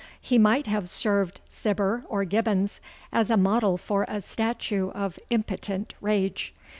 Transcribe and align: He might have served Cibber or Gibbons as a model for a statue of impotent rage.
He 0.19 0.39
might 0.39 0.65
have 0.65 0.89
served 0.89 1.41
Cibber 1.47 2.05
or 2.09 2.25
Gibbons 2.25 2.81
as 3.11 3.29
a 3.29 3.37
model 3.37 3.77
for 3.77 4.05
a 4.09 4.19
statue 4.21 4.89
of 4.95 5.19
impotent 5.29 5.93
rage. 6.01 6.55